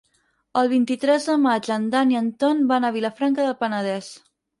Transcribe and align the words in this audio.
El 0.59 0.69
vint-i-tres 0.69 1.27
de 1.31 1.35
maig 1.43 1.69
en 1.75 1.85
Dan 1.95 2.13
i 2.13 2.17
en 2.21 2.31
Ton 2.45 2.63
van 2.73 2.87
a 2.87 2.91
Vilafranca 2.97 3.47
del 3.49 3.55
Penedès. 3.61 4.09